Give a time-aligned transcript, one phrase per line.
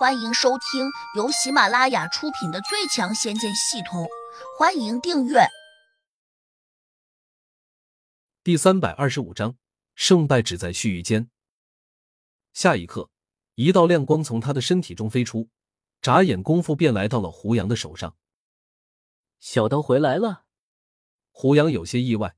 [0.00, 4.04] 欢迎收听由喜马拉雅出品的《最强仙剑系统》，
[4.58, 5.40] 欢迎订阅。
[8.42, 9.58] 第三百二十五章，
[9.94, 11.28] 胜败只在须臾间。
[12.54, 13.10] 下一刻，
[13.56, 15.50] 一道亮光从他的身体中飞出，
[16.00, 18.16] 眨眼功夫便来到了胡杨的手上。
[19.38, 20.44] 小刀回来了，
[21.30, 22.36] 胡杨有些意外，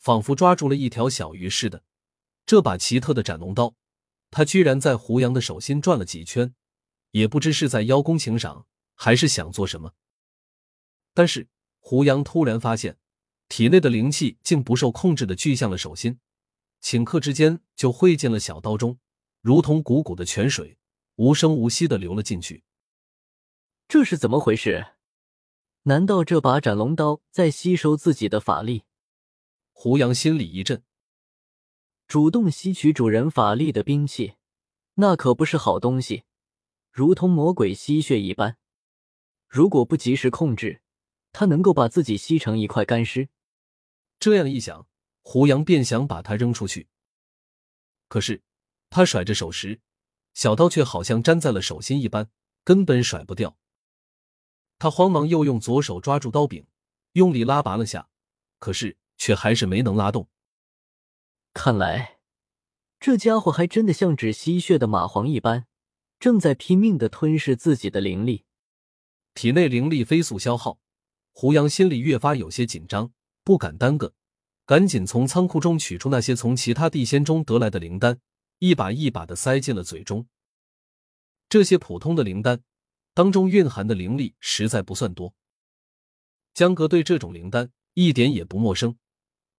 [0.00, 1.84] 仿佛抓住了一条小鱼似的。
[2.44, 3.76] 这把奇特的斩龙刀，
[4.32, 6.52] 他居然在胡杨的手心转了几圈。
[7.16, 9.94] 也不知是在邀功请赏，还是想做什么。
[11.14, 11.48] 但是
[11.78, 12.98] 胡杨突然发现，
[13.48, 16.18] 体内的灵气竟不受控制的聚向了手心，
[16.82, 18.98] 顷刻之间就汇进了小刀中，
[19.40, 20.76] 如同汩汩的泉水，
[21.14, 22.64] 无声无息的流了进去。
[23.88, 24.88] 这是怎么回事？
[25.84, 28.82] 难道这把斩龙刀在吸收自己的法力？
[29.72, 30.82] 胡杨心里一震，
[32.06, 34.34] 主动吸取主人法力的兵器，
[34.96, 36.24] 那可不是好东西。
[36.96, 38.56] 如同魔鬼吸血一般，
[39.46, 40.80] 如果不及时控制，
[41.30, 43.28] 他能够把自己吸成一块干尸。
[44.18, 44.88] 这样一想，
[45.20, 46.88] 胡杨便想把它扔出去。
[48.08, 48.42] 可是
[48.88, 49.82] 他甩着手时，
[50.32, 52.30] 小刀却好像粘在了手心一般，
[52.64, 53.58] 根本甩不掉。
[54.78, 56.66] 他慌忙又用左手抓住刀柄，
[57.12, 58.08] 用力拉拔了下，
[58.58, 60.30] 可是却还是没能拉动。
[61.52, 62.20] 看来，
[62.98, 65.66] 这家伙还真的像只吸血的蚂蟥一般。
[66.18, 68.44] 正在拼命的吞噬自己的灵力，
[69.34, 70.78] 体内灵力飞速消耗，
[71.32, 73.12] 胡杨心里越发有些紧张，
[73.44, 74.14] 不敢耽搁，
[74.64, 78.18] 赶紧从仓库中取出那些从其他地仙中得来的灵丹，
[78.58, 80.26] 一把一把的塞进了嘴中。
[81.48, 82.62] 这些普通的灵丹
[83.14, 85.34] 当中蕴含的灵力实在不算多。
[86.54, 88.96] 江哥对这种灵丹一点也不陌生，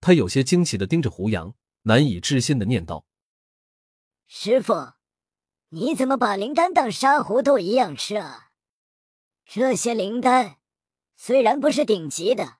[0.01, 3.05] 他有些惊奇的盯着胡杨，难以置信的念道
[4.25, 4.73] ：“师傅。”
[5.69, 8.51] 你怎么把灵丹当沙糊豆一样吃啊？
[9.45, 10.57] 这些灵丹
[11.15, 12.59] 虽然不是顶级的，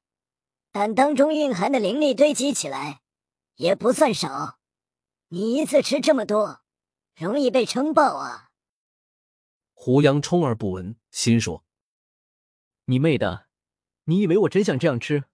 [0.72, 3.02] 但当中蕴含的灵力堆积起来
[3.56, 4.60] 也不算少。
[5.30, 6.62] 你一次吃这么多，
[7.16, 8.50] 容易被撑爆啊！
[9.74, 11.64] 胡杨充耳不闻，心说
[12.86, 13.48] ：“你妹的！
[14.06, 15.26] 你以为我真想这样吃？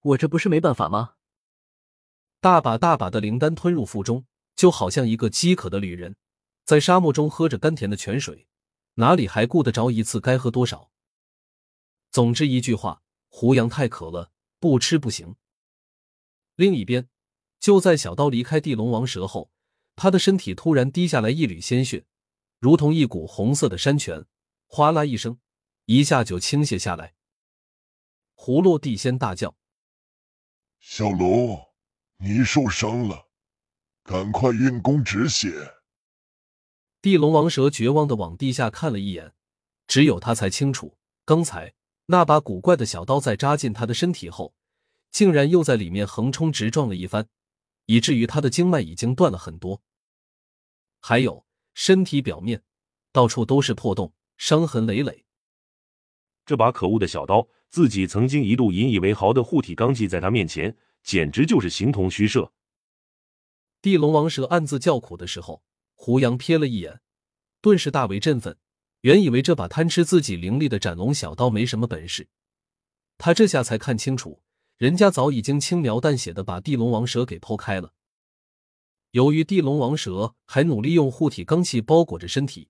[0.00, 1.16] 我这不是没办法吗？”
[2.40, 6.16] 大把大把的灵丹吞入腹中，就好像一个饥渴的旅人。
[6.68, 8.46] 在沙漠中喝着甘甜的泉水，
[8.96, 10.90] 哪里还顾得着一次该喝多少？
[12.10, 15.36] 总之一句话，胡杨太渴了，不吃不行。
[16.56, 17.08] 另一边，
[17.58, 19.50] 就在小刀离开地龙王蛇后，
[19.96, 22.04] 他的身体突然滴下来一缕鲜血，
[22.58, 24.26] 如同一股红色的山泉，
[24.66, 25.40] 哗啦一声，
[25.86, 27.14] 一下就倾泻下来。
[28.34, 29.56] 胡落地仙大叫
[30.80, 31.58] ：“小龙，
[32.18, 33.30] 你受伤了，
[34.02, 35.76] 赶快运功止血。”
[37.00, 39.32] 地龙王蛇绝望的往地下看了一眼，
[39.86, 41.74] 只有他才清楚，刚才
[42.06, 44.52] 那把古怪的小刀在扎进他的身体后，
[45.12, 47.28] 竟然又在里面横冲直撞了一番，
[47.86, 49.80] 以至于他的经脉已经断了很多。
[51.00, 52.64] 还有身体表面
[53.12, 55.24] 到处都是破洞，伤痕累累。
[56.44, 62.52] 这把可恶的小刀，自己曾经一度引以为豪的护体罡气，在他面前简直就是形同虚设。
[63.80, 65.62] 地龙王蛇暗自叫苦的时候。
[66.00, 67.00] 胡杨瞥了一眼，
[67.60, 68.56] 顿时大为振奋。
[69.00, 72.28] 原以为这把贪吃自己灵力的斩龙小刀没什么本事，
[73.18, 74.40] 他这下才看清楚，
[74.76, 77.92] 人家早已经轻描淡写的把地龙王蛇给剖开了。
[79.10, 82.68] 由于地龙王蛇还努力用护体罡气包裹着身体，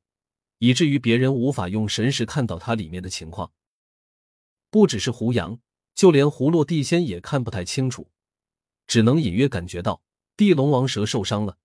[0.58, 3.52] 以至于别人无法用神识看到它里面的情况。
[4.70, 5.60] 不只是胡杨，
[5.94, 8.10] 就连胡落地仙也看不太清楚，
[8.86, 10.02] 只能隐约感觉到
[10.34, 11.58] 地龙王蛇受伤了。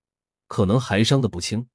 [0.46, 1.68] 可能还伤得不轻。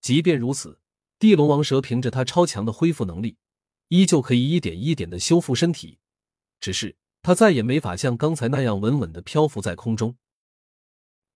[0.00, 0.80] 即便如此，
[1.18, 3.36] 地龙王蛇凭着它超强的恢复能力，
[3.88, 5.98] 依旧可以一点一点的修复身体。
[6.60, 10.16] 只是它再也没法像刚才那样稳稳的漂浮在空中。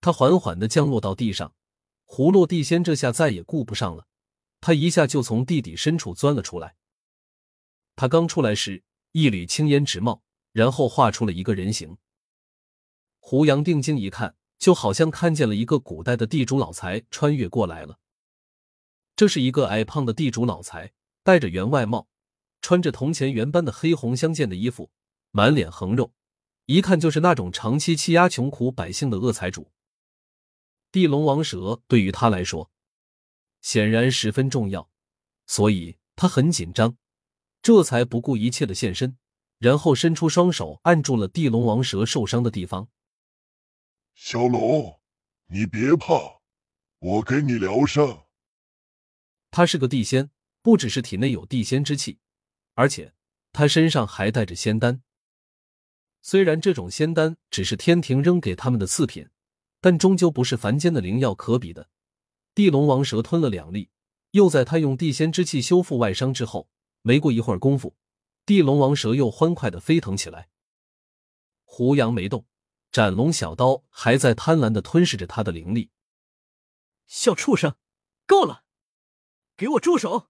[0.01, 1.53] 它缓缓的降落到地上，
[2.05, 4.07] 胡落地仙这下再也顾不上了，
[4.59, 6.75] 他一下就从地底深处钻了出来。
[7.95, 11.97] 他刚出来时，一缕青烟直冒，然后画出了一个人形。
[13.19, 14.35] 胡杨定睛一看。
[14.63, 17.99] 就好像看见了一个古代的地主老财穿越过来了。
[19.13, 22.07] 这是一个矮胖的地主老财，戴着员外帽，
[22.61, 24.89] 穿着铜钱圆般的黑红相间的衣服，
[25.31, 26.13] 满脸横肉，
[26.67, 29.67] 一看就是那种长期欺压穷苦百姓的恶财主。
[30.93, 32.71] 地龙王蛇对于他来说，
[33.59, 34.89] 显然十分重要，
[35.45, 36.95] 所以他很紧张，
[37.61, 39.17] 这才不顾一切的现身，
[39.59, 42.87] 然后伸出双手按住了地龙王蛇受伤的地方。
[44.15, 45.01] 小龙，
[45.47, 46.41] 你别怕，
[46.99, 48.27] 我给你疗伤。
[49.49, 50.29] 他是个地仙，
[50.61, 52.19] 不只是体内有地仙之气，
[52.75, 53.13] 而且
[53.51, 55.01] 他身上还带着仙丹。
[56.21, 59.29] 虽然这种仙丹只是天庭扔给他们的次品，
[59.81, 61.89] 但终究不是凡间的灵药可比的。
[62.55, 63.89] 地龙王蛇吞了两粒，
[64.31, 66.69] 又在他用地仙之气修复外伤之后，
[67.01, 67.95] 没过一会儿功夫，
[68.45, 70.49] 地龙王蛇又欢快的飞腾起来。
[71.65, 72.45] 胡杨没动，
[72.93, 75.89] 斩龙小刀还在贪婪的吞噬着他的灵力。
[77.07, 77.75] 小畜生，
[78.27, 78.65] 够了！
[79.57, 80.29] 给我住手！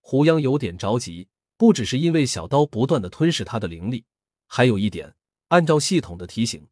[0.00, 4.06] 胡杨有点着急，不只是因为小刀不断的吞噬他的灵力，
[4.46, 5.16] 还有一点，
[5.48, 6.66] 按照系统的提醒，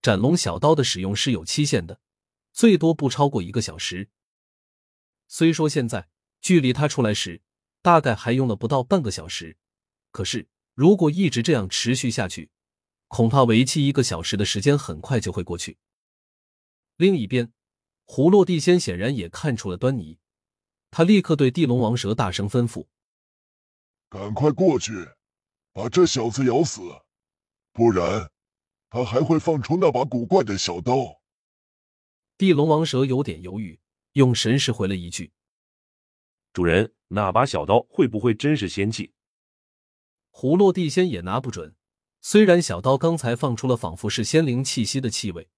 [0.00, 2.00] 斩龙小刀的使用是有期限的，
[2.50, 4.08] 最多不超过一个小时。
[5.28, 6.08] 虽说现在
[6.40, 7.42] 距离他出来时
[7.82, 9.58] 大概还用了不到半个小时，
[10.10, 12.50] 可是如果一直这样持续下去，
[13.08, 15.78] 恐怕为期一个小时的时间很快就会过去。
[16.96, 17.52] 另一边，
[18.04, 20.18] 胡落地仙显然也看出了端倪。
[20.90, 22.86] 他立刻对地龙王蛇大声吩咐
[24.08, 24.92] ：“赶快过去，
[25.72, 26.82] 把这小子咬死，
[27.72, 28.30] 不然
[28.90, 31.20] 他还会放出那把古怪的小刀。”
[32.38, 33.80] 地龙王蛇有点犹豫，
[34.12, 35.32] 用神识回了一句
[36.52, 39.12] ：“主人，那把小刀会不会真是仙器？”
[40.30, 41.74] 胡落地仙也拿不准。
[42.26, 45.50] 虽然小刀刚才放出了仿佛是仙灵气息的气味，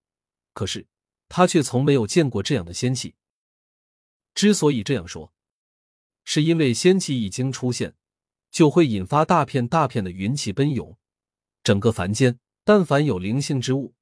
[0.52, 0.88] 可是
[1.28, 3.14] 他却从没有见过这样的仙气。
[4.34, 5.32] 之所以这样说，
[6.24, 7.94] 是因为仙气一经出现，
[8.50, 10.98] 就会引发大片大片的云气奔涌，
[11.62, 13.94] 整个凡间但凡有灵性之物，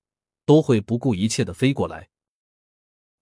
[0.47, 2.09] 都会不顾一切的飞过来。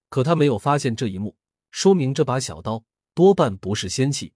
[0.09, 1.37] 可他没有发现这一幕，
[1.73, 4.35] 说明这把小刀多半不是仙气。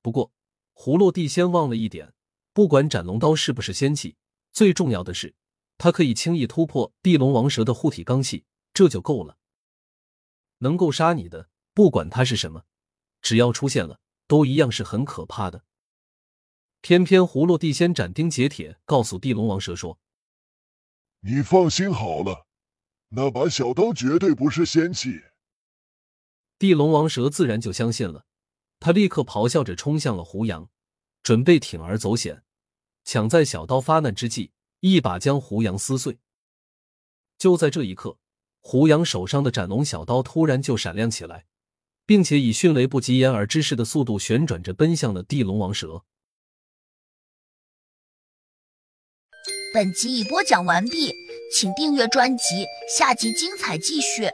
[0.00, 0.30] 不过，
[0.76, 2.14] 葫芦地仙忘了一点，
[2.52, 4.16] 不管斩龙刀是不是仙器，
[4.52, 5.34] 最重要的是，
[5.78, 8.44] 它可以轻易突破地龙王蛇的护体罡气，
[8.74, 9.38] 这就够了。
[10.58, 12.64] 能够杀你的，不管它是什么，
[13.22, 15.64] 只要出现了，都一样是很可怕的。
[16.82, 19.98] 偏偏葫芦地仙斩钉截铁告诉地龙王蛇说
[21.20, 22.46] ：“你放心好了，
[23.10, 25.22] 那把小刀绝对不是仙器。”
[26.58, 28.26] 地龙王蛇自然就相信了，
[28.78, 30.68] 他立刻咆哮着冲向了胡杨，
[31.22, 32.42] 准备铤而走险，
[33.04, 34.50] 抢在小刀发难之际，
[34.80, 36.18] 一把将胡杨撕碎。
[37.38, 38.18] 就在这一刻。
[38.62, 41.46] 胡杨手上的斩龙小刀突然就闪亮起来，
[42.04, 46.04] 并且以迅雷不及掩耳之势的速度旋转着奔向了地龙王蛇。
[49.72, 51.10] 本集已播讲完毕，
[51.56, 54.28] 请订阅专辑，下集精彩继续。